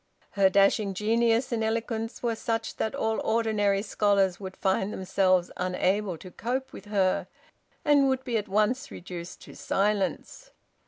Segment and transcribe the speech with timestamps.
[0.31, 6.17] Her dashing genius and eloquence were such that all ordinary scholars would find themselves unable
[6.17, 7.27] to cope with her,
[7.85, 10.49] and would be at once reduced to silence.